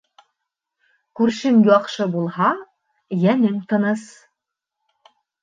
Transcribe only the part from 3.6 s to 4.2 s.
тыныс.